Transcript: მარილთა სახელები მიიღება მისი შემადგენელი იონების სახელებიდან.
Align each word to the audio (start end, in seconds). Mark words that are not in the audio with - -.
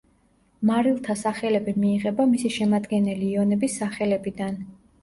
მარილთა 0.69 1.15
სახელები 1.19 1.75
მიიღება 1.83 2.27
მისი 2.35 2.53
შემადგენელი 2.59 3.31
იონების 3.31 3.79
სახელებიდან. 3.85 4.65